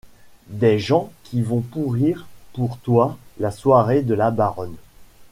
[0.49, 4.75] Des gens qui vont pourrir pour toi la soirée de la baronne.